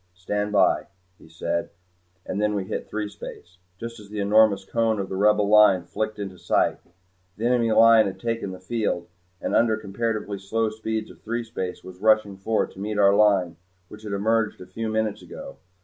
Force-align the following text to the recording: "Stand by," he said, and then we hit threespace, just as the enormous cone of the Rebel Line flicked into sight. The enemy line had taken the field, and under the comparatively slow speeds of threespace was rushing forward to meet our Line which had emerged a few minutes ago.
"Stand 0.15 0.51
by," 0.51 0.87
he 1.19 1.29
said, 1.29 1.69
and 2.25 2.41
then 2.41 2.55
we 2.55 2.63
hit 2.63 2.89
threespace, 2.89 3.59
just 3.77 3.99
as 3.99 4.09
the 4.09 4.19
enormous 4.19 4.65
cone 4.65 4.97
of 4.99 5.09
the 5.09 5.15
Rebel 5.15 5.47
Line 5.47 5.83
flicked 5.83 6.17
into 6.17 6.39
sight. 6.39 6.79
The 7.37 7.45
enemy 7.45 7.71
line 7.71 8.07
had 8.07 8.19
taken 8.19 8.49
the 8.49 8.59
field, 8.59 9.09
and 9.39 9.55
under 9.55 9.75
the 9.75 9.81
comparatively 9.83 10.39
slow 10.39 10.71
speeds 10.71 11.11
of 11.11 11.21
threespace 11.21 11.83
was 11.83 11.99
rushing 11.99 12.35
forward 12.37 12.71
to 12.71 12.79
meet 12.79 12.97
our 12.97 13.13
Line 13.13 13.57
which 13.89 14.01
had 14.01 14.13
emerged 14.13 14.59
a 14.59 14.65
few 14.65 14.89
minutes 14.89 15.21
ago. 15.21 15.57